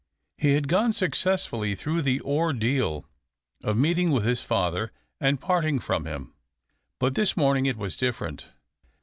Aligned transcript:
He 0.35 0.53
had 0.53 0.67
gone 0.67 0.93
successfully 0.93 1.75
through 1.75 2.01
the 2.01 2.21
ordeal 2.21 3.05
of 3.63 3.77
meeting 3.77 4.09
with 4.09 4.23
his 4.25 4.41
father 4.41 4.91
and 5.19 5.39
parting 5.39 5.77
from 5.77 6.05
him. 6.07 6.33
But 6.99 7.13
this 7.13 7.37
morning 7.37 7.67
it 7.67 7.77
was 7.77 7.97
different. 7.97 8.49